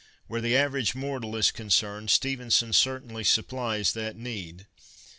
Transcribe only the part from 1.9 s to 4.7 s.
Stevenson certainly supplies that need.